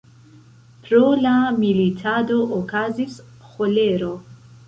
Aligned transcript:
Pro 0.87 1.01
la 1.25 1.33
militado 1.65 2.39
okazis 2.59 3.19
ĥolero. 3.51 4.11